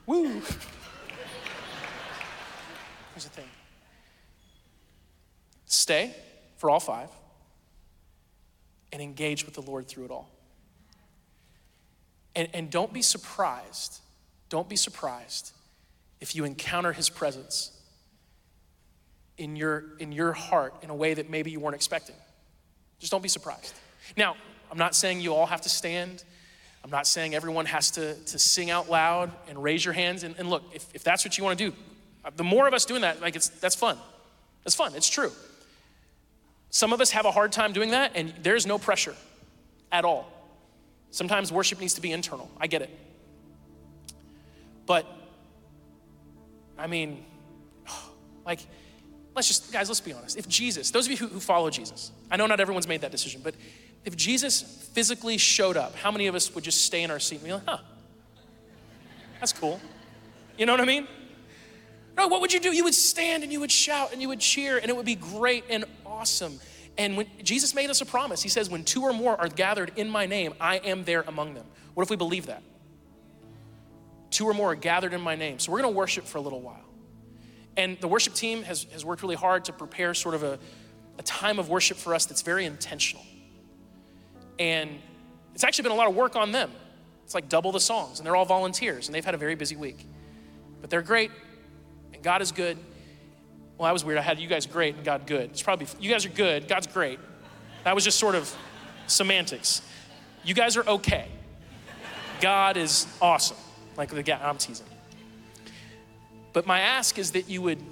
[0.06, 0.28] Woo!
[3.12, 3.48] Here's the thing
[5.66, 6.14] stay
[6.56, 7.10] for all five
[8.92, 10.30] and engage with the Lord through it all.
[12.36, 14.00] And, and don't be surprised,
[14.48, 15.52] don't be surprised
[16.20, 17.72] if you encounter his presence
[19.36, 22.16] in your, in your heart in a way that maybe you weren't expecting.
[22.98, 23.74] Just don't be surprised.
[24.16, 24.36] Now,
[24.70, 26.24] I'm not saying you all have to stand.
[26.84, 30.22] I'm not saying everyone has to, to sing out loud and raise your hands.
[30.22, 31.76] And, and look, if, if that's what you want to do,
[32.22, 33.96] uh, the more of us doing that, like it's, that's fun.
[34.66, 35.32] It's fun, it's true.
[36.68, 39.14] Some of us have a hard time doing that, and there's no pressure
[39.92, 40.30] at all.
[41.10, 42.50] Sometimes worship needs to be internal.
[42.60, 42.90] I get it.
[44.84, 45.06] But,
[46.76, 47.24] I mean,
[48.44, 48.60] like,
[49.34, 50.36] let's just, guys, let's be honest.
[50.36, 53.10] If Jesus, those of you who, who follow Jesus, I know not everyone's made that
[53.10, 53.54] decision, but
[54.04, 57.36] if Jesus physically showed up, how many of us would just stay in our seat
[57.36, 57.78] and be like, huh,
[59.40, 59.80] that's cool?
[60.56, 61.08] You know what I mean?
[62.16, 62.72] No, what would you do?
[62.72, 65.16] You would stand and you would shout and you would cheer and it would be
[65.16, 66.60] great and awesome.
[66.96, 69.92] And when Jesus made us a promise, he says, When two or more are gathered
[69.96, 71.66] in my name, I am there among them.
[71.94, 72.62] What if we believe that?
[74.30, 75.58] Two or more are gathered in my name.
[75.58, 76.84] So we're gonna worship for a little while.
[77.76, 80.58] And the worship team has, has worked really hard to prepare sort of a,
[81.18, 83.24] a time of worship for us that's very intentional.
[84.58, 84.98] And
[85.54, 86.70] it's actually been a lot of work on them.
[87.24, 89.76] It's like double the songs, and they're all volunteers, and they've had a very busy
[89.76, 90.06] week.
[90.80, 91.30] But they're great,
[92.12, 92.76] and God is good.
[93.78, 94.18] Well, that was weird.
[94.18, 95.50] I had you guys great and God good.
[95.50, 97.18] It's probably, you guys are good, God's great.
[97.84, 98.54] That was just sort of
[99.06, 99.82] semantics.
[100.44, 101.28] You guys are okay.
[102.40, 103.56] God is awesome.
[103.96, 104.86] Like the guy, I'm teasing.
[106.52, 107.82] But my ask is that you would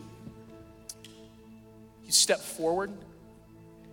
[2.04, 2.92] you step forward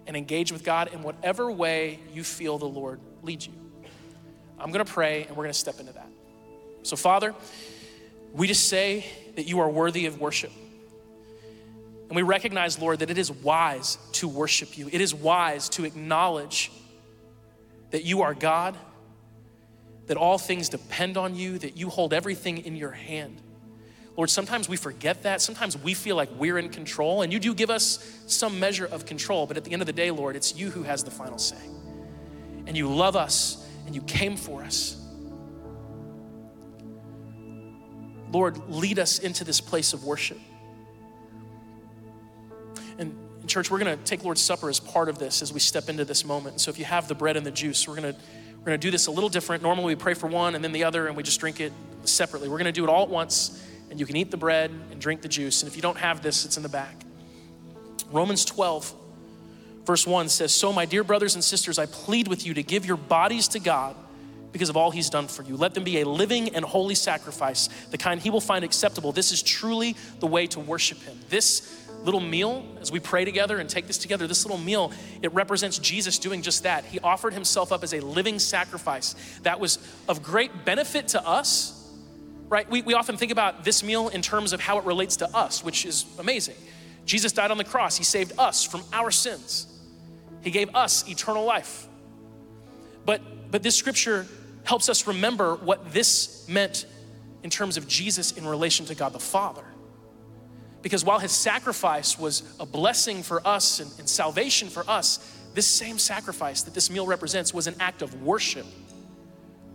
[0.09, 3.53] and engage with God in whatever way you feel the Lord leads you.
[4.57, 6.09] I'm to pray and we're to step into that.
[6.81, 7.35] So, Father,
[8.33, 9.05] we just say
[9.35, 10.51] that you are worthy of worship.
[12.07, 14.89] And we recognize, Lord, that it is wise to worship you.
[14.91, 16.71] It is wise to acknowledge
[17.91, 18.75] that you are God,
[20.07, 23.39] that all things depend on you, that you hold everything in your hand.
[24.19, 25.39] Lord, sometimes we forget that.
[25.39, 29.05] Sometimes we feel like we're in control, and you do give us some measure of
[29.05, 31.37] control, but at the end of the day, Lord, it's you who has the final
[31.37, 31.55] say.
[32.67, 35.01] And you love us, and you came for us.
[38.29, 40.39] Lord, lead us into this place of worship.
[42.97, 43.15] And
[43.47, 46.03] church, we're going to take Lord's Supper as part of this as we step into
[46.03, 46.59] this moment.
[46.59, 48.19] So if you have the bread and the juice, we're going to
[48.57, 49.63] we're going to do this a little different.
[49.63, 51.71] Normally we pray for one and then the other and we just drink it
[52.03, 52.49] separately.
[52.49, 54.99] We're going to do it all at once and you can eat the bread and
[54.99, 55.61] drink the juice.
[55.61, 56.95] And if you don't have this, it's in the back.
[58.11, 58.93] Romans 12,
[59.85, 62.85] verse 1 says, So, my dear brothers and sisters, I plead with you to give
[62.85, 63.95] your bodies to God
[64.51, 65.55] because of all he's done for you.
[65.55, 69.11] Let them be a living and holy sacrifice, the kind he will find acceptable.
[69.11, 71.19] This is truly the way to worship him.
[71.29, 75.31] This little meal, as we pray together and take this together, this little meal, it
[75.33, 76.85] represents Jesus doing just that.
[76.85, 79.77] He offered himself up as a living sacrifice that was
[80.07, 81.78] of great benefit to us
[82.49, 82.69] right?
[82.69, 85.63] We, we often think about this meal in terms of how it relates to us,
[85.63, 86.55] which is amazing.
[87.05, 89.67] Jesus died on the cross, He saved us from our sins,
[90.41, 91.87] He gave us eternal life.
[93.05, 94.27] But, but this scripture
[94.63, 96.85] helps us remember what this meant
[97.43, 99.63] in terms of Jesus in relation to God the Father.
[100.81, 105.19] Because while his sacrifice was a blessing for us and, and, salvation for us,
[105.53, 108.65] this same sacrifice that this meal represents was an act of worship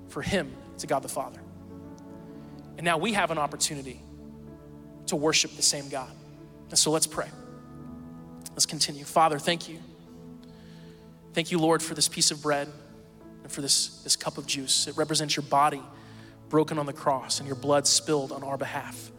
[0.09, 1.41] for him to God the Father.
[2.77, 4.03] And now we have an opportunity
[5.07, 6.11] to worship the same God.
[6.70, 7.29] And so let's pray.
[8.51, 9.05] Let's continue.
[9.05, 9.79] Father, thank you.
[11.33, 12.68] Thank you, Lord, for this piece of bread
[13.43, 14.87] and for this, this cup of juice.
[14.87, 15.83] It represents your body
[16.49, 19.11] broken on the cross and your blood spilled on our behalf.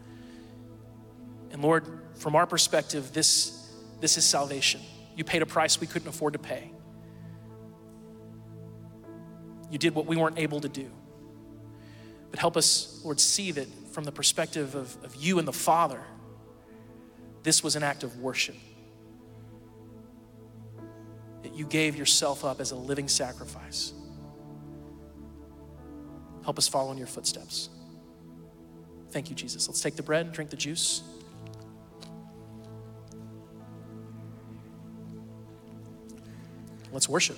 [1.50, 1.84] And Lord,
[2.14, 4.80] from our perspective, this, this is salvation.
[5.14, 6.70] You paid a price we couldn't afford to pay.
[9.70, 10.90] You did what we weren't able to do.
[12.30, 16.00] But help us, Lord, see that from the perspective of, of you and the Father,
[17.42, 18.56] this was an act of worship.
[21.42, 23.92] That you gave yourself up as a living sacrifice.
[26.44, 27.70] Help us follow in your footsteps.
[29.10, 29.66] Thank you, Jesus.
[29.68, 31.02] Let's take the bread, and drink the juice.
[36.92, 37.36] Let's worship.